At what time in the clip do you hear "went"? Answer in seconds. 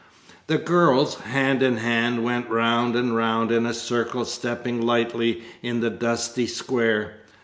2.23-2.49